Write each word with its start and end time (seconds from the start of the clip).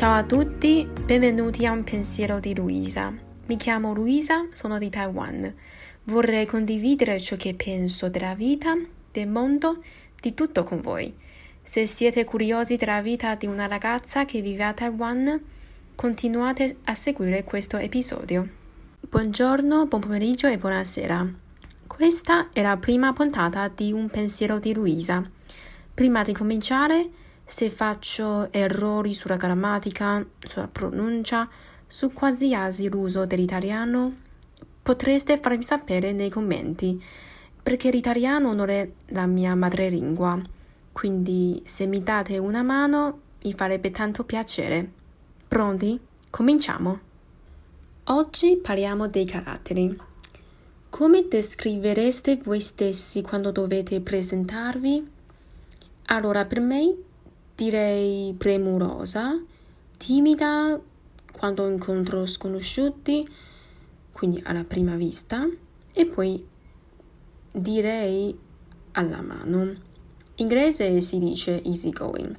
Ciao 0.00 0.14
a 0.14 0.24
tutti, 0.24 0.88
benvenuti 1.04 1.66
a 1.66 1.72
un 1.72 1.84
pensiero 1.84 2.40
di 2.40 2.54
Luisa. 2.54 3.12
Mi 3.44 3.56
chiamo 3.56 3.92
Luisa, 3.92 4.46
sono 4.50 4.78
di 4.78 4.88
Taiwan. 4.88 5.54
Vorrei 6.04 6.46
condividere 6.46 7.20
ciò 7.20 7.36
che 7.36 7.52
penso 7.52 8.08
della 8.08 8.34
vita, 8.34 8.78
del 9.12 9.28
mondo, 9.28 9.82
di 10.18 10.32
tutto 10.32 10.64
con 10.64 10.80
voi. 10.80 11.14
Se 11.62 11.84
siete 11.84 12.24
curiosi 12.24 12.76
della 12.76 13.02
vita 13.02 13.34
di 13.34 13.44
una 13.44 13.66
ragazza 13.66 14.24
che 14.24 14.40
vive 14.40 14.64
a 14.64 14.72
Taiwan, 14.72 15.38
continuate 15.94 16.78
a 16.84 16.94
seguire 16.94 17.44
questo 17.44 17.76
episodio. 17.76 18.48
Buongiorno, 19.00 19.84
buon 19.84 20.00
pomeriggio 20.00 20.46
e 20.46 20.56
buonasera. 20.56 21.28
Questa 21.86 22.48
è 22.54 22.62
la 22.62 22.78
prima 22.78 23.12
puntata 23.12 23.68
di 23.68 23.92
Un 23.92 24.08
pensiero 24.08 24.58
di 24.58 24.72
Luisa. 24.72 25.22
Prima 25.92 26.22
di 26.22 26.32
cominciare, 26.32 27.10
se 27.50 27.68
faccio 27.68 28.52
errori 28.52 29.12
sulla 29.12 29.34
grammatica, 29.34 30.24
sulla 30.38 30.68
pronuncia, 30.68 31.48
su 31.84 32.12
qualsiasi 32.12 32.88
uso 32.92 33.26
dell'italiano, 33.26 34.14
potreste 34.80 35.36
farmi 35.36 35.64
sapere 35.64 36.12
nei 36.12 36.30
commenti, 36.30 37.02
perché 37.60 37.90
l'italiano 37.90 38.52
non 38.52 38.68
è 38.68 38.88
la 39.06 39.26
mia 39.26 39.56
madrelingua, 39.56 40.40
quindi 40.92 41.60
se 41.64 41.86
mi 41.86 42.00
date 42.04 42.38
una 42.38 42.62
mano 42.62 43.18
mi 43.42 43.52
farebbe 43.52 43.90
tanto 43.90 44.22
piacere. 44.22 44.88
Pronti? 45.48 45.98
Cominciamo! 46.30 47.00
Oggi 48.04 48.60
parliamo 48.62 49.08
dei 49.08 49.24
caratteri. 49.24 50.00
Come 50.88 51.26
descrivereste 51.26 52.36
voi 52.36 52.60
stessi 52.60 53.22
quando 53.22 53.50
dovete 53.50 54.00
presentarvi? 54.00 55.10
Allora, 56.06 56.44
per 56.44 56.60
me 56.60 57.08
direi 57.60 58.32
premurosa, 58.38 59.38
timida 59.98 60.80
quando 61.30 61.68
incontro 61.68 62.24
sconosciuti, 62.24 63.28
quindi 64.12 64.40
alla 64.46 64.64
prima 64.64 64.96
vista, 64.96 65.46
e 65.92 66.06
poi 66.06 66.42
direi 67.52 68.34
alla 68.92 69.20
mano. 69.20 69.62
In 69.62 69.76
inglese 70.36 71.02
si 71.02 71.18
dice 71.18 71.62
easy 71.62 71.90
going. 71.90 72.34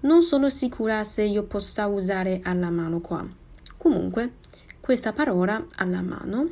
Non 0.00 0.22
sono 0.22 0.48
sicura 0.48 1.04
se 1.04 1.22
io 1.22 1.44
possa 1.44 1.86
usare 1.86 2.40
alla 2.42 2.70
mano 2.70 3.00
qua. 3.00 3.24
Comunque, 3.76 4.32
questa 4.80 5.12
parola 5.12 5.64
alla 5.76 6.02
mano 6.02 6.50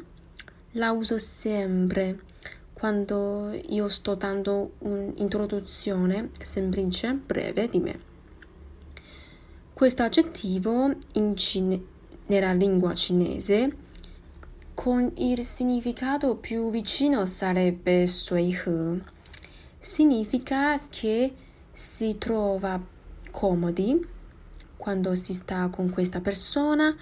la 0.72 0.92
uso 0.92 1.18
sempre 1.18 2.20
quando 2.78 3.50
io 3.70 3.88
sto 3.88 4.14
dando 4.14 4.74
un'introduzione 4.78 6.30
semplice, 6.40 7.12
breve 7.12 7.68
di 7.68 7.80
me. 7.80 8.00
Questo 9.72 10.04
aggettivo 10.04 10.94
cine- 11.34 11.82
nella 12.26 12.52
lingua 12.52 12.94
cinese 12.94 13.76
con 14.74 15.10
il 15.16 15.44
significato 15.44 16.36
più 16.36 16.70
vicino 16.70 17.26
sarebbe 17.26 18.06
sui 18.06 18.52
he. 18.52 19.02
Significa 19.80 20.80
che 20.88 21.34
si 21.72 22.16
trova 22.16 22.80
comodi 23.32 24.06
quando 24.76 25.16
si 25.16 25.34
sta 25.34 25.68
con 25.68 25.90
questa 25.90 26.20
persona, 26.20 26.96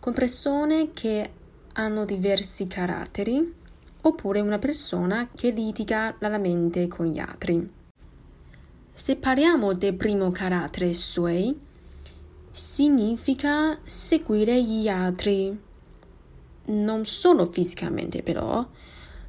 con 0.00 0.14
persone 0.14 0.92
che 0.94 1.32
hanno 1.74 2.06
diversi 2.06 2.66
caratteri 2.66 3.57
oppure 4.02 4.40
una 4.40 4.58
persona 4.58 5.28
che 5.34 5.50
litiga 5.50 6.14
laramente 6.18 6.86
con 6.86 7.06
gli 7.06 7.18
altri. 7.18 7.76
Se 8.92 9.16
parliamo 9.16 9.72
del 9.72 9.94
primo 9.94 10.30
carattere 10.30 10.92
sui, 10.92 11.56
significa 12.50 13.78
seguire 13.82 14.62
gli 14.62 14.88
altri, 14.88 15.56
non 16.66 17.04
solo 17.04 17.46
fisicamente 17.46 18.22
però, 18.22 18.66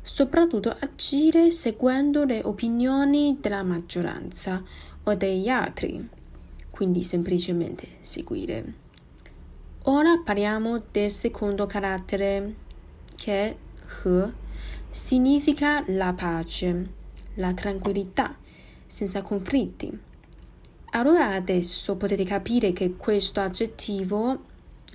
soprattutto 0.01 0.75
agire 0.79 1.51
seguendo 1.51 2.23
le 2.23 2.41
opinioni 2.44 3.38
della 3.39 3.63
maggioranza 3.63 4.63
o 5.03 5.13
degli 5.13 5.49
altri, 5.49 6.07
quindi 6.69 7.03
semplicemente 7.03 7.88
seguire. 8.01 8.73
Ora 9.83 10.19
parliamo 10.23 10.77
del 10.91 11.11
secondo 11.11 11.65
carattere 11.65 12.55
che 13.15 13.33
è 13.33 13.55
He 14.03 14.38
significa 14.89 15.83
la 15.88 16.13
pace, 16.13 16.89
la 17.35 17.53
tranquillità, 17.53 18.35
senza 18.85 19.22
conflitti. 19.22 19.97
Allora 20.91 21.33
adesso 21.33 21.95
potete 21.95 22.23
capire 22.23 22.72
che 22.73 22.95
questo 22.95 23.41
aggettivo, 23.41 24.45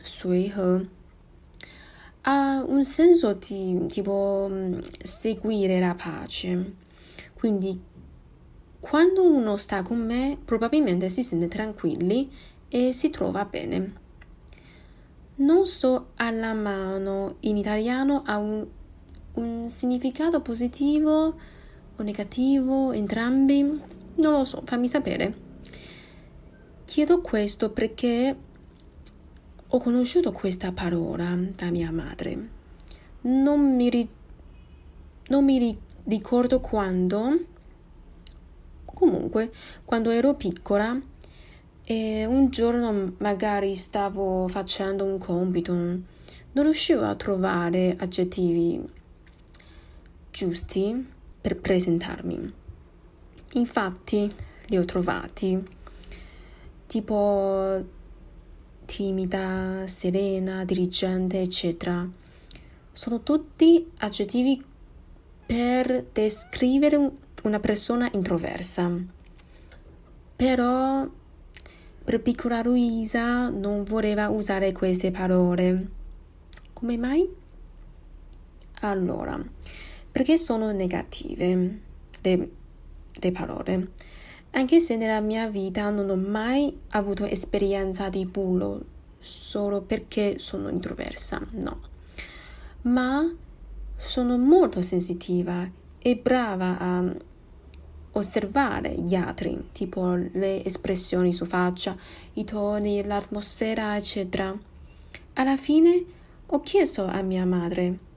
suihe, 0.00 0.88
ha 2.22 2.64
un 2.66 2.84
senso 2.84 3.34
di 3.34 3.86
tipo 3.86 4.48
mm, 4.50 4.78
seguire 5.02 5.78
la 5.78 5.94
pace. 5.94 6.72
Quindi 7.34 7.80
quando 8.80 9.22
uno 9.22 9.56
sta 9.56 9.82
con 9.82 10.04
me 10.04 10.36
probabilmente 10.44 11.08
si 11.08 11.22
sente 11.22 11.48
tranquilli 11.48 12.30
e 12.68 12.92
si 12.92 13.10
trova 13.10 13.44
bene. 13.44 14.02
Non 15.36 15.66
so 15.66 16.08
alla 16.16 16.54
mano 16.54 17.36
in 17.40 17.56
italiano 17.56 18.22
ha 18.24 18.38
un 18.38 18.66
un 19.34 19.68
significato 19.68 20.40
positivo 20.40 21.34
o 21.96 22.02
negativo, 22.02 22.92
entrambi? 22.92 23.62
Non 23.62 24.32
lo 24.32 24.44
so, 24.44 24.62
fammi 24.64 24.88
sapere. 24.88 25.42
Chiedo 26.84 27.20
questo 27.20 27.70
perché 27.70 28.36
ho 29.66 29.78
conosciuto 29.78 30.30
questa 30.30 30.70
parola 30.72 31.36
da 31.56 31.70
mia 31.70 31.90
madre. 31.90 32.48
Non 33.22 33.74
mi, 33.74 33.90
ri- 33.90 34.08
non 35.28 35.44
mi 35.44 35.58
ri- 35.58 35.78
ricordo 36.04 36.60
quando, 36.60 37.44
comunque, 38.84 39.50
quando 39.84 40.10
ero 40.10 40.34
piccola 40.34 41.00
e 41.86 42.24
un 42.24 42.50
giorno 42.50 43.14
magari 43.18 43.74
stavo 43.74 44.46
facendo 44.46 45.04
un 45.04 45.18
compito, 45.18 45.72
non 45.72 46.04
riuscivo 46.52 47.02
a 47.02 47.16
trovare 47.16 47.96
aggettivi 47.98 49.02
giusti 50.34 51.06
per 51.40 51.60
presentarmi. 51.60 52.52
Infatti 53.52 54.34
li 54.66 54.76
ho 54.76 54.84
trovati 54.84 55.64
tipo 56.86 57.84
timida, 58.84 59.86
serena, 59.86 60.64
dirigente, 60.64 61.40
eccetera. 61.40 62.04
Sono 62.90 63.22
tutti 63.22 63.88
aggettivi 63.98 64.60
per 65.46 66.06
descrivere 66.12 67.12
una 67.44 67.60
persona 67.60 68.10
introversa. 68.12 68.90
Però 70.34 71.08
per 72.04 72.20
piccola 72.22 72.60
Luisa 72.60 73.50
non 73.50 73.84
voleva 73.84 74.30
usare 74.30 74.72
queste 74.72 75.12
parole. 75.12 75.90
Come 76.72 76.96
mai? 76.96 77.42
Allora, 78.80 79.42
perché 80.14 80.38
sono 80.38 80.70
negative 80.70 81.80
le, 82.22 82.50
le 83.10 83.32
parole. 83.32 83.88
Anche 84.50 84.78
se 84.78 84.94
nella 84.94 85.18
mia 85.18 85.48
vita 85.48 85.90
non 85.90 86.08
ho 86.08 86.14
mai 86.14 86.72
avuto 86.90 87.24
esperienza 87.24 88.08
di 88.10 88.24
bullo 88.24 88.84
solo 89.18 89.80
perché 89.80 90.38
sono 90.38 90.68
introversa, 90.68 91.44
no. 91.54 91.80
Ma 92.82 93.28
sono 93.96 94.38
molto 94.38 94.82
sensitiva 94.82 95.68
e 95.98 96.14
brava 96.14 96.78
a 96.78 97.12
osservare 98.12 98.94
gli 98.94 99.16
altri, 99.16 99.70
tipo 99.72 100.14
le 100.14 100.64
espressioni 100.64 101.32
su 101.32 101.44
faccia, 101.44 101.96
i 102.34 102.44
toni, 102.44 103.02
l'atmosfera, 103.02 103.96
eccetera. 103.96 104.56
Alla 105.32 105.56
fine 105.56 106.04
ho 106.46 106.60
chiesto 106.60 107.04
a 107.04 107.20
mia 107.22 107.44
madre 107.44 108.12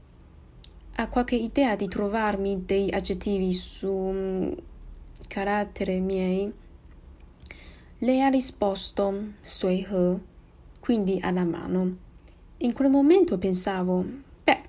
ha 0.99 1.09
qualche 1.09 1.35
idea 1.35 1.75
di 1.75 1.87
trovarmi 1.87 2.65
dei 2.65 2.89
aggettivi 2.89 3.53
su 3.53 3.87
um, 3.87 4.55
carattere 5.27 5.99
miei? 5.99 6.51
Lei 7.99 8.21
ha 8.23 8.29
risposto 8.29 9.33
sui 9.41 9.85
he, 9.87 10.19
quindi 10.79 11.19
alla 11.21 11.43
mano. 11.43 11.97
In 12.57 12.73
quel 12.73 12.89
momento 12.89 13.37
pensavo, 13.37 14.03
beh, 14.43 14.61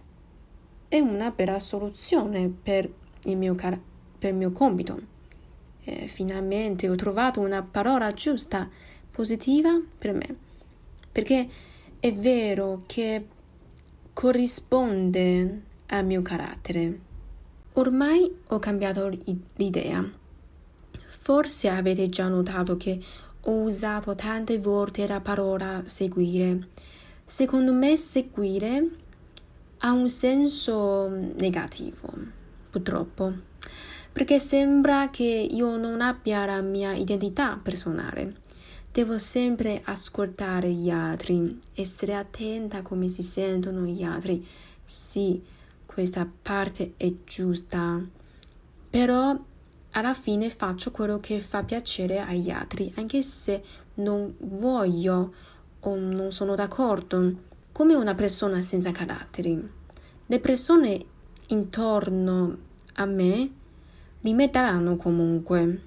è 0.88 0.98
una 0.98 1.30
bella 1.30 1.58
soluzione 1.58 2.48
per 2.50 2.90
il 3.24 3.36
mio, 3.38 3.54
car- 3.54 3.80
per 4.18 4.32
il 4.32 4.36
mio 4.36 4.52
compito. 4.52 5.00
E 5.82 6.08
finalmente 6.08 6.90
ho 6.90 6.94
trovato 6.94 7.40
una 7.40 7.62
parola 7.62 8.12
giusta, 8.12 8.68
positiva 9.10 9.80
per 9.96 10.12
me. 10.12 10.36
Perché 11.10 11.48
è 11.98 12.12
vero 12.12 12.82
che 12.84 13.26
corrisponde 14.12 15.62
al 15.88 16.04
mio 16.04 16.22
carattere. 16.22 17.00
Ormai 17.74 18.34
ho 18.48 18.58
cambiato 18.58 19.10
l'idea. 19.56 20.04
Forse 21.06 21.68
avete 21.68 22.08
già 22.08 22.28
notato 22.28 22.76
che 22.76 23.00
ho 23.40 23.62
usato 23.62 24.14
tante 24.14 24.58
volte 24.58 25.06
la 25.06 25.20
parola 25.20 25.82
seguire. 25.86 26.68
Secondo 27.24 27.72
me 27.72 27.96
seguire 27.96 28.88
ha 29.78 29.92
un 29.92 30.08
senso 30.08 31.08
negativo, 31.08 32.12
purtroppo, 32.70 33.32
perché 34.12 34.38
sembra 34.38 35.10
che 35.10 35.24
io 35.24 35.76
non 35.76 36.00
abbia 36.00 36.44
la 36.46 36.60
mia 36.60 36.94
identità 36.94 37.60
personale. 37.62 38.34
Devo 38.90 39.18
sempre 39.18 39.80
ascoltare 39.84 40.70
gli 40.70 40.90
altri, 40.90 41.60
essere 41.74 42.14
attenta 42.14 42.78
a 42.78 42.82
come 42.82 43.08
si 43.08 43.22
sentono 43.22 43.84
gli 43.84 44.02
altri. 44.02 44.44
Sì, 44.82 45.40
questa 45.98 46.30
parte 46.42 46.94
è 46.96 47.12
giusta, 47.24 48.00
però 48.88 49.36
alla 49.90 50.14
fine 50.14 50.48
faccio 50.48 50.92
quello 50.92 51.16
che 51.16 51.40
fa 51.40 51.64
piacere 51.64 52.20
agli 52.20 52.50
altri, 52.50 52.92
anche 52.94 53.20
se 53.20 53.64
non 53.94 54.32
voglio 54.38 55.34
o 55.80 55.96
non 55.96 56.30
sono 56.30 56.54
d'accordo. 56.54 57.34
Come 57.72 57.96
una 57.96 58.14
persona 58.14 58.60
senza 58.62 58.92
caratteri. 58.92 59.70
Le 60.26 60.38
persone 60.38 61.04
intorno 61.48 62.58
a 62.94 63.04
me 63.04 63.50
li 64.20 64.34
metteranno 64.34 64.94
comunque. 64.94 65.82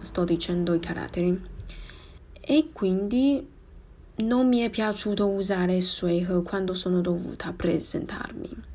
Sto 0.00 0.24
dicendo 0.24 0.72
i 0.72 0.80
caratteri. 0.80 1.38
E 2.40 2.70
quindi 2.72 3.46
non 4.16 4.48
mi 4.48 4.60
è 4.60 4.70
piaciuto 4.70 5.28
usare 5.28 5.78
Sway 5.82 6.24
quando 6.42 6.72
sono 6.72 7.02
dovuta 7.02 7.52
presentarmi. 7.52 8.68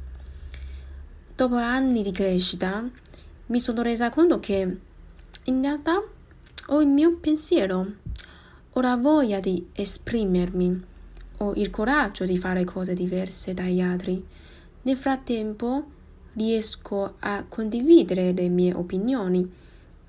Dopo 1.36 1.56
anni 1.56 2.02
di 2.02 2.14
crescita 2.14 2.90
mi 3.48 3.60
sono 3.60 3.82
resa 3.82 4.10
conto 4.10 4.40
che 4.40 4.78
in 5.44 5.62
realtà 5.62 6.02
ho 6.68 6.82
il 6.82 6.88
mio 6.88 7.18
pensiero, 7.18 7.86
ho 8.72 8.80
la 8.80 8.96
voglia 8.96 9.42
di 9.42 9.68
esprimermi, 9.74 10.82
ho 11.40 11.54
il 11.56 11.70
coraggio 11.70 12.24
di 12.24 12.38
fare 12.38 12.64
cose 12.64 12.94
diverse 12.94 13.54
dagli 13.54 13.82
altri. 13.82 14.26
Nel 14.84 14.96
frattempo 14.96 15.84
riesco 16.36 17.16
a 17.20 17.44
condividere 17.50 18.32
le 18.32 18.48
mie 18.48 18.74
opinioni 18.74 19.46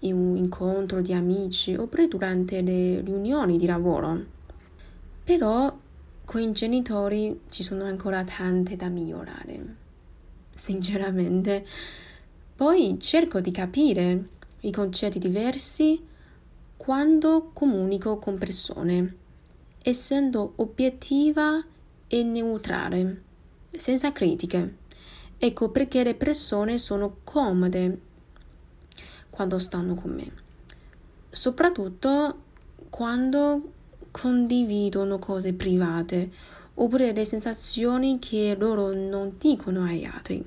in 0.00 0.14
un 0.14 0.36
incontro 0.36 1.00
di 1.00 1.12
amici 1.12 1.74
oppure 1.74 2.06
durante 2.06 2.62
le 2.62 3.00
riunioni 3.00 3.58
di 3.58 3.66
lavoro. 3.66 4.24
Però 5.24 5.76
con 6.24 6.40
i 6.40 6.52
genitori 6.52 7.40
ci 7.48 7.64
sono 7.64 7.82
ancora 7.82 8.22
tante 8.22 8.76
da 8.76 8.88
migliorare. 8.88 9.85
Sinceramente, 10.56 11.64
poi 12.56 12.96
cerco 12.98 13.40
di 13.40 13.50
capire 13.50 14.28
i 14.60 14.72
concetti 14.72 15.18
diversi 15.18 16.02
quando 16.76 17.50
comunico 17.52 18.16
con 18.16 18.38
persone, 18.38 19.16
essendo 19.82 20.54
obiettiva 20.56 21.62
e 22.08 22.22
neutrale, 22.22 23.22
senza 23.76 24.12
critiche. 24.12 24.76
Ecco 25.36 25.70
perché 25.70 26.02
le 26.02 26.14
persone 26.14 26.78
sono 26.78 27.18
comode 27.22 28.00
quando 29.28 29.58
stanno 29.58 29.94
con 29.94 30.12
me, 30.12 30.32
soprattutto 31.30 32.42
quando 32.88 33.72
condividono 34.10 35.18
cose 35.18 35.52
private 35.52 36.30
oppure 36.78 37.12
le 37.12 37.24
sensazioni 37.24 38.18
che 38.18 38.56
loro 38.58 38.92
non 38.92 39.34
dicono 39.38 39.84
agli 39.84 40.04
altri. 40.04 40.44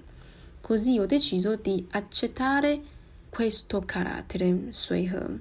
Così 0.62 1.00
ho 1.00 1.06
deciso 1.06 1.56
di 1.56 1.86
accettare 1.92 2.82
questo 3.30 3.82
carattere, 3.82 4.68
Suihe. 4.70 5.40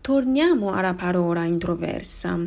Torniamo 0.00 0.72
alla 0.72 0.94
parola 0.94 1.44
introversa. 1.44 2.38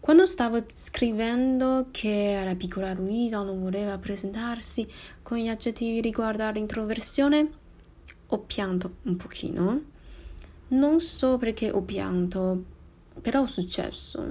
Quando 0.00 0.26
stavo 0.26 0.64
scrivendo 0.72 1.88
che 1.90 2.40
la 2.44 2.54
piccola 2.54 2.94
Luisa 2.94 3.42
non 3.42 3.60
voleva 3.60 3.98
presentarsi 3.98 4.86
con 5.22 5.36
gli 5.38 5.48
aggettivi 5.48 6.00
riguardo 6.00 6.44
all'introversione, 6.44 7.50
ho 8.26 8.38
pianto 8.38 8.96
un 9.02 9.16
pochino. 9.16 9.82
Non 10.68 11.00
so 11.00 11.36
perché 11.38 11.70
ho 11.70 11.82
pianto, 11.82 12.62
però 13.20 13.44
è 13.44 13.48
successo. 13.48 14.24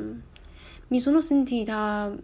Mi 0.90 1.02
sono 1.02 1.20
sentita 1.20 2.16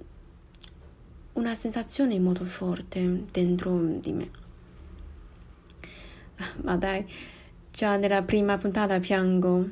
una 1.33 1.53
sensazione 1.53 2.17
molto 2.17 2.45
forte 2.45 3.25
dentro 3.29 3.77
di 3.77 4.13
me. 4.13 4.31
Ma 6.63 6.77
dai, 6.77 7.05
già 7.71 7.97
nella 7.97 8.21
prima 8.21 8.57
puntata 8.57 9.01
piango. 9.01 9.67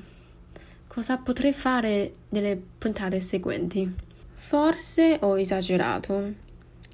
Cosa 0.88 1.18
potrei 1.20 1.54
fare 1.54 2.16
nelle 2.30 2.62
puntate 2.78 3.22
seguenti? 3.22 3.90
Forse 4.34 5.20
ho 5.22 5.40
esagerato. 5.40 6.34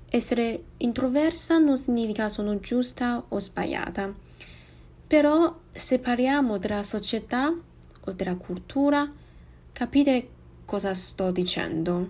Essere 0.08 0.64
introversa 0.78 1.58
non 1.58 1.80
significa 1.80 2.30
sono 2.30 2.60
giusta 2.60 3.24
o 3.28 3.40
sbagliata. 3.40 4.14
Però 5.08 5.62
se 5.72 5.98
parliamo 5.98 6.60
della 6.60 6.84
società 6.84 7.52
o 8.02 8.12
della 8.12 8.36
cultura, 8.36 9.12
capite 9.72 10.30
cosa 10.68 10.94
sto 10.94 11.32
dicendo. 11.32 12.10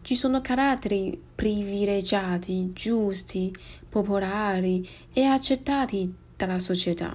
Ci 0.00 0.14
sono 0.14 0.40
caratteri 0.40 1.20
privilegiati, 1.34 2.70
giusti, 2.72 3.52
popolari 3.88 4.88
e 5.12 5.24
accettati 5.24 6.14
dalla 6.36 6.60
società, 6.60 7.12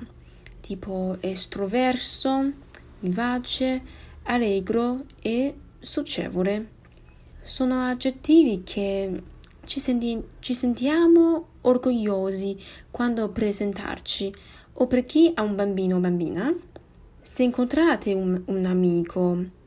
tipo 0.60 1.16
estroverso, 1.22 2.52
vivace, 3.00 3.82
allegro 4.24 5.06
e 5.22 5.56
socievole. 5.80 6.70
Sono 7.42 7.88
aggettivi 7.88 8.62
che 8.64 9.24
ci, 9.64 9.80
senti- 9.80 10.22
ci 10.40 10.54
sentiamo 10.54 11.48
orgogliosi 11.62 12.58
quando 12.92 13.30
presentarci 13.30 14.36
o 14.74 14.88
per 14.88 15.06
chi 15.06 15.32
ha 15.34 15.42
un 15.42 15.56
bambino 15.56 15.96
o 15.96 16.00
bambina. 16.00 16.54
Se 17.22 17.44
incontrate 17.44 18.12
un, 18.14 18.44
un 18.48 18.66
amico 18.66 19.64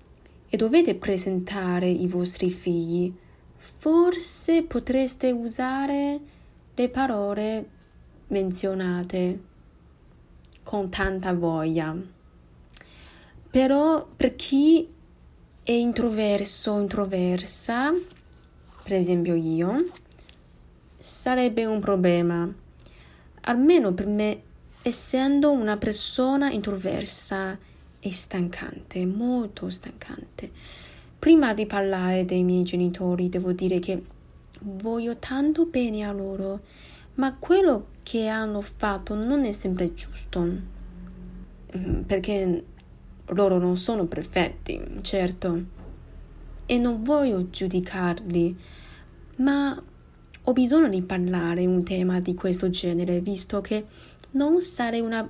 e 0.49 0.57
dovete 0.57 0.95
presentare 0.95 1.89
i 1.89 2.07
vostri 2.07 2.51
figli, 2.51 3.13
forse 3.57 4.63
potreste 4.63 5.31
usare 5.31 6.21
le 6.75 6.89
parole 6.89 7.69
menzionate 8.29 9.41
con 10.63 10.89
tanta 10.89 11.33
voglia. 11.33 11.97
Però 13.51 14.07
per 14.17 14.37
chi 14.37 14.89
è 15.63 15.73
introverso 15.73 16.73
o 16.73 16.81
introversa, 16.81 17.93
per 18.83 18.93
esempio 18.93 19.35
io, 19.35 19.91
sarebbe 20.99 21.65
un 21.65 21.81
problema. 21.81 22.51
Almeno 23.43 23.93
per 23.93 24.07
me, 24.07 24.43
essendo 24.83 25.51
una 25.51 25.77
persona 25.77 26.51
introversa, 26.51 27.59
è 28.09 28.11
stancante, 28.11 29.05
molto 29.07 29.71
stancante. 29.71 30.51
Prima 31.19 31.55
di 31.55 31.67
parlare 31.67 32.25
dei 32.25 32.45
miei 32.45 32.63
genitori, 32.63 33.29
devo 33.29 33.53
dire 33.53 33.79
che 33.79 34.03
voglio 34.61 35.17
tanto 35.17 35.67
bene 35.67 36.05
a 36.05 36.13
loro, 36.13 36.61
ma 37.15 37.35
quello 37.35 37.89
che 38.03 38.27
hanno 38.29 38.61
fatto 38.61 39.15
non 39.15 39.45
è 39.45 39.53
sempre 39.53 39.95
giusto. 39.95 40.41
Mm, 41.77 42.01
perché 42.03 42.65
loro 43.27 43.59
non 43.59 43.77
sono 43.77 44.07
perfetti, 44.07 44.81
certo, 45.03 45.65
e 46.65 46.79
non 46.79 47.03
voglio 47.03 47.51
giudicarli, 47.51 48.57
ma 49.37 49.83
ho 50.43 50.53
bisogno 50.53 50.89
di 50.89 51.03
parlare 51.03 51.67
un 51.67 51.83
tema 51.83 52.21
di 52.21 52.35
questo 52.35 52.71
genere, 52.71 53.21
visto 53.21 53.61
che 53.61 53.85
non 54.33 54.61
sarei 54.61 55.01
una 55.01 55.29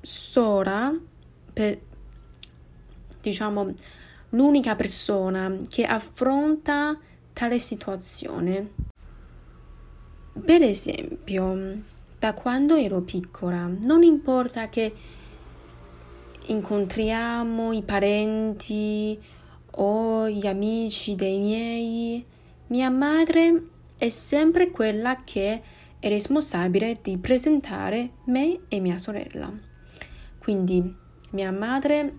sola, 0.00 0.96
per, 1.52 1.80
diciamo, 3.20 3.72
l'unica 4.30 4.74
persona 4.76 5.56
che 5.68 5.84
affronta 5.84 6.98
tale 7.32 7.58
situazione. 7.58 8.70
Per 10.44 10.62
esempio, 10.62 11.82
da 12.18 12.34
quando 12.34 12.76
ero 12.76 13.00
piccola, 13.02 13.70
non 13.82 14.02
importa 14.02 14.68
che 14.68 14.94
incontriamo 16.46 17.72
i 17.72 17.82
parenti 17.82 19.18
o 19.72 20.28
gli 20.28 20.46
amici 20.46 21.14
dei 21.14 21.38
miei, 21.38 22.24
mia 22.68 22.90
madre 22.90 23.68
è 23.98 24.08
sempre 24.08 24.70
quella 24.70 25.22
che 25.24 25.62
è 25.98 26.08
responsabile 26.08 26.98
di 27.00 27.18
presentare 27.18 28.12
me 28.24 28.60
e 28.68 28.80
mia 28.80 28.98
sorella. 28.98 29.52
Quindi 30.38 31.00
mia 31.32 31.52
madre 31.52 32.14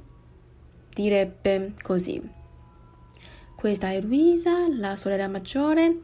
direbbe 0.94 1.74
così. 1.82 2.22
Questa 3.56 3.90
è 3.90 4.02
Luisa, 4.02 4.68
la 4.68 4.96
sorella 4.96 5.28
maggiore, 5.28 6.02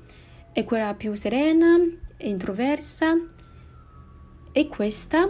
e 0.54 0.64
quella 0.64 0.94
più 0.94 1.14
serena 1.14 1.78
e 2.18 2.30
introversa 2.30 3.16
e 4.52 4.68
questa 4.68 5.30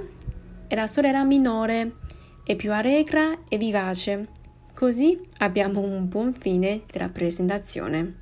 è 0.67 0.75
la 0.75 0.87
sorella 0.87 1.23
minore 1.23 1.97
e 2.43 2.55
più 2.55 2.71
allegra 2.71 3.43
e 3.47 3.57
vivace 3.57 4.37
Così 4.79 5.19
abbiamo 5.39 5.81
un 5.81 6.07
buon 6.07 6.33
fine 6.33 6.83
della 6.89 7.09
presentazione. 7.09 8.15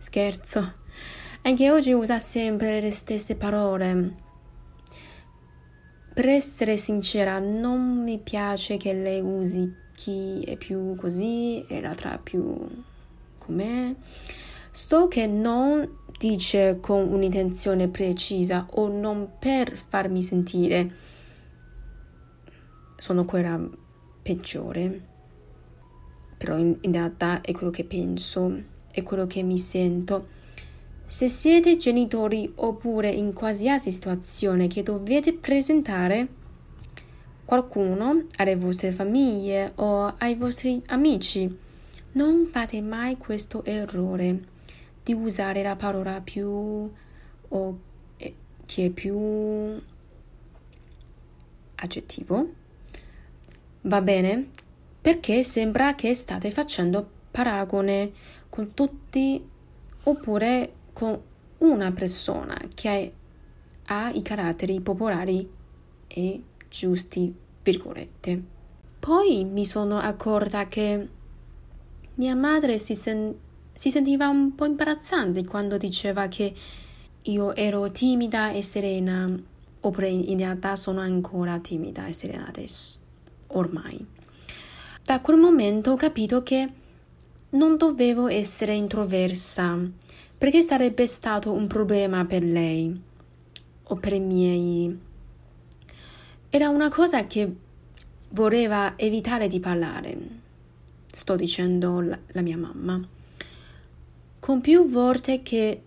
Scherzo. 0.00 0.80
Anche 1.42 1.70
oggi 1.70 1.92
usa 1.92 2.18
sempre 2.18 2.80
le 2.80 2.90
stesse 2.90 3.36
parole. 3.36 4.14
Per 6.14 6.28
essere 6.28 6.76
sincera, 6.76 7.38
non 7.38 8.02
mi 8.02 8.18
piace 8.18 8.76
che 8.76 8.92
lei 8.92 9.20
usi 9.20 9.74
chi 9.94 10.42
è 10.42 10.56
più 10.56 10.94
così 10.94 11.64
e 11.66 11.80
l'altra 11.80 12.18
più 12.18 12.58
com'è. 13.38 13.94
So 14.70 15.08
che 15.08 15.26
non 15.26 16.00
dice 16.18 16.78
con 16.80 17.10
un'intenzione 17.10 17.88
precisa 17.88 18.66
o 18.72 18.88
non 18.88 19.32
per 19.38 19.74
farmi 19.74 20.22
sentire 20.22 20.90
sono 22.96 23.24
quella 23.24 23.58
peggiore. 24.22 25.08
Però 26.36 26.58
in, 26.58 26.76
in 26.82 26.92
realtà 26.92 27.40
è 27.40 27.52
quello 27.52 27.70
che 27.70 27.84
penso, 27.84 28.62
è 28.92 29.02
quello 29.02 29.26
che 29.26 29.42
mi 29.42 29.58
sento. 29.58 30.40
Se 31.12 31.28
siete 31.28 31.76
genitori 31.76 32.50
oppure 32.54 33.10
in 33.10 33.34
qualsiasi 33.34 33.90
situazione 33.90 34.66
che 34.66 34.82
dovete 34.82 35.34
presentare 35.34 36.26
qualcuno 37.44 38.24
alle 38.36 38.56
vostre 38.56 38.92
famiglie 38.92 39.72
o 39.74 40.14
ai 40.16 40.34
vostri 40.36 40.82
amici, 40.86 41.54
non 42.12 42.48
fate 42.50 42.80
mai 42.80 43.18
questo 43.18 43.62
errore 43.66 44.40
di 45.02 45.12
usare 45.12 45.62
la 45.62 45.76
parola 45.76 46.18
più 46.22 46.48
o 46.48 47.78
eh, 48.16 48.34
che 48.64 48.86
è 48.86 48.88
più 48.88 49.78
aggettivo. 51.74 52.52
Va 53.82 54.00
bene? 54.00 54.48
Perché 54.98 55.44
sembra 55.44 55.94
che 55.94 56.14
state 56.14 56.50
facendo 56.50 57.06
paragone 57.30 58.12
con 58.48 58.72
tutti 58.72 59.46
oppure 60.04 60.80
con 60.92 61.20
una 61.58 61.92
persona 61.92 62.58
che 62.74 63.12
ha 63.86 64.10
i 64.10 64.22
caratteri 64.22 64.80
popolari 64.80 65.48
e 66.06 66.42
giusti, 66.68 67.34
virgolette. 67.62 68.42
Poi 68.98 69.44
mi 69.44 69.64
sono 69.64 69.98
accorta 69.98 70.68
che 70.68 71.08
mia 72.14 72.34
madre 72.34 72.78
si, 72.78 72.94
sen- 72.94 73.34
si 73.72 73.90
sentiva 73.90 74.28
un 74.28 74.54
po' 74.54 74.66
imbarazzante 74.66 75.44
quando 75.44 75.76
diceva 75.76 76.28
che 76.28 76.54
io 77.24 77.54
ero 77.54 77.90
timida 77.90 78.50
e 78.52 78.62
serena, 78.62 79.30
oppure 79.80 80.08
in 80.08 80.38
realtà 80.38 80.76
sono 80.76 81.00
ancora 81.00 81.58
timida 81.58 82.06
e 82.06 82.12
serena 82.12 82.46
adesso, 82.46 82.98
ormai. 83.48 84.04
Da 85.04 85.20
quel 85.20 85.36
momento 85.36 85.92
ho 85.92 85.96
capito 85.96 86.42
che 86.42 86.72
non 87.50 87.76
dovevo 87.76 88.28
essere 88.28 88.74
introversa 88.74 89.78
perché 90.42 90.60
sarebbe 90.60 91.06
stato 91.06 91.52
un 91.52 91.68
problema 91.68 92.24
per 92.24 92.42
lei 92.42 93.00
o 93.84 93.94
per 93.94 94.12
i 94.12 94.18
miei. 94.18 94.98
Era 96.50 96.68
una 96.68 96.88
cosa 96.88 97.28
che 97.28 97.48
voleva 98.30 98.94
evitare 98.96 99.46
di 99.46 99.60
parlare. 99.60 100.18
Sto 101.06 101.36
dicendo 101.36 102.00
la, 102.00 102.18
la 102.32 102.40
mia 102.40 102.56
mamma. 102.56 103.00
Con 104.40 104.60
più 104.60 104.90
volte 104.90 105.42
che 105.42 105.80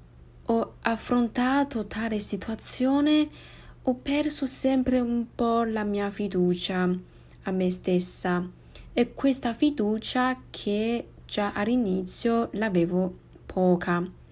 ho 0.46 0.76
affrontato 0.84 1.86
tale 1.86 2.20
situazione, 2.20 3.28
ho 3.82 3.94
perso 3.94 4.46
sempre 4.46 5.02
un 5.02 5.26
po' 5.36 5.64
la 5.64 5.84
mia 5.84 6.10
fiducia 6.10 6.98
a 7.44 7.52
me 7.52 7.70
stessa 7.70 8.50
e 8.94 9.14
questa 9.14 9.54
fiducia 9.54 10.44
che 10.50 11.08
già 11.26 11.52
all'inizio 11.52 12.48
l'avevo 12.54 13.18
poca 13.46 14.24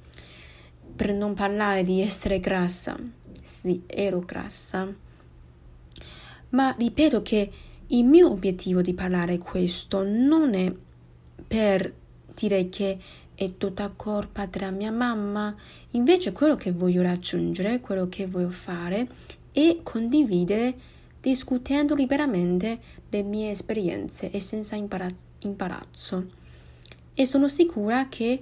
per 0.95 1.13
non 1.13 1.33
parlare 1.33 1.83
di 1.83 2.01
essere 2.01 2.39
grassa. 2.39 2.97
Sì, 3.41 3.83
ero 3.85 4.19
grassa. 4.19 4.93
Ma 6.49 6.75
ripeto 6.77 7.21
che 7.21 7.51
il 7.87 8.05
mio 8.05 8.31
obiettivo 8.31 8.81
di 8.81 8.93
parlare 8.93 9.37
questo 9.37 10.03
non 10.03 10.53
è 10.53 10.73
per 11.45 11.93
dire 12.33 12.69
che 12.69 12.99
è 13.35 13.57
tutta 13.57 13.91
colpa 13.95 14.45
della 14.45 14.71
mia 14.71 14.91
mamma, 14.91 15.55
invece 15.91 16.31
quello 16.31 16.55
che 16.55 16.71
voglio 16.71 17.01
raggiungere, 17.01 17.79
quello 17.79 18.07
che 18.07 18.27
voglio 18.27 18.49
fare 18.49 19.07
è 19.51 19.77
condividere 19.83 20.91
discutendo 21.19 21.95
liberamente 21.95 22.79
le 23.09 23.23
mie 23.23 23.51
esperienze 23.51 24.29
e 24.31 24.39
senza 24.39 24.75
imbarazzo. 24.75 26.25
E 27.13 27.25
sono 27.25 27.47
sicura 27.47 28.07
che 28.09 28.41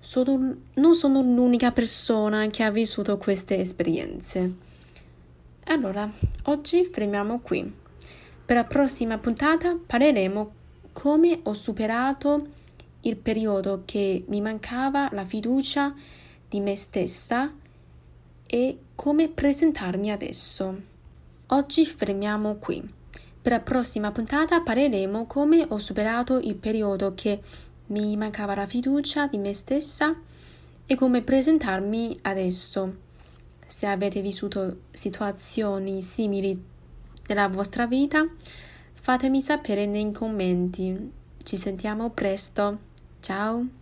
sono, 0.00 0.56
non 0.74 0.94
sono 0.94 1.20
l'unica 1.20 1.70
persona 1.70 2.46
che 2.48 2.62
ha 2.62 2.70
vissuto 2.70 3.16
queste 3.18 3.58
esperienze. 3.58 4.54
Allora, 5.64 6.10
oggi 6.44 6.84
fermiamo 6.84 7.40
qui. 7.40 7.72
Per 8.44 8.56
la 8.56 8.64
prossima 8.64 9.18
puntata 9.18 9.78
parleremo 9.86 10.52
come 10.92 11.40
ho 11.44 11.54
superato 11.54 12.48
il 13.02 13.16
periodo 13.16 13.82
che 13.84 14.24
mi 14.26 14.40
mancava 14.40 15.08
la 15.12 15.24
fiducia 15.24 15.94
di 16.48 16.60
me 16.60 16.74
stessa 16.74 17.52
e 18.46 18.78
come 18.94 19.28
presentarmi 19.28 20.10
adesso. 20.10 20.80
Oggi 21.46 21.86
fermiamo 21.86 22.56
qui. 22.56 22.82
Per 23.42 23.52
la 23.52 23.60
prossima 23.60 24.10
puntata 24.10 24.60
parleremo 24.60 25.26
come 25.26 25.64
ho 25.68 25.78
superato 25.78 26.38
il 26.38 26.56
periodo 26.56 27.14
che 27.14 27.40
mi 27.90 28.16
mancava 28.16 28.54
la 28.54 28.66
fiducia 28.66 29.26
di 29.26 29.38
me 29.38 29.52
stessa 29.52 30.14
e 30.86 30.94
come 30.94 31.22
presentarmi 31.22 32.18
adesso. 32.22 33.08
Se 33.66 33.86
avete 33.86 34.20
vissuto 34.20 34.80
situazioni 34.90 36.02
simili 36.02 36.60
nella 37.28 37.48
vostra 37.48 37.86
vita, 37.86 38.26
fatemi 38.94 39.40
sapere 39.40 39.86
nei 39.86 40.10
commenti. 40.10 41.12
Ci 41.42 41.56
sentiamo 41.56 42.10
presto. 42.10 42.78
Ciao! 43.20 43.79